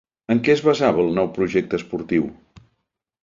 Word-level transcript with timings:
En 0.35 0.39
què 0.45 0.51
es 0.53 0.63
basava 0.67 1.03
el 1.03 1.11
nou 1.17 1.29
projecte 1.35 1.79
esportiu? 1.81 2.25